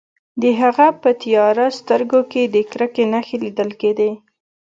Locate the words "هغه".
0.61-0.87